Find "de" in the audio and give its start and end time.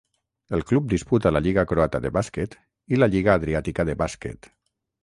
2.07-2.13, 3.93-3.99